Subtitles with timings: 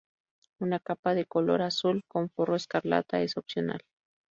[0.59, 3.83] Una capa de color azul con forro escarlata es opcional.